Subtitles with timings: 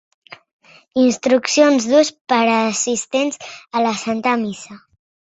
[1.01, 4.79] Instruccions d'ús per a assistents a la santa missa.